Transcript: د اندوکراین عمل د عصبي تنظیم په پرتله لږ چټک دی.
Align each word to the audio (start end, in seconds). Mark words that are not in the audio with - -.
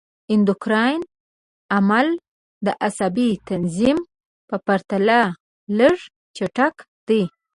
د 0.01 0.03
اندوکراین 0.33 1.01
عمل 1.75 2.07
د 2.65 2.67
عصبي 2.85 3.29
تنظیم 3.49 3.97
په 4.47 4.55
پرتله 4.65 5.19
لږ 5.79 5.97
چټک 6.37 6.75
دی. 7.07 7.21